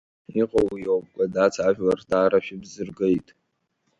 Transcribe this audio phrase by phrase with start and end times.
[0.41, 3.27] Иҟоу уиоуп, Кәадац, ажәлар даара шәыбзыргеит.